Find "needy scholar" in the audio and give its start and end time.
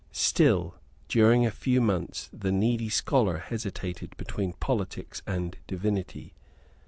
2.51-3.37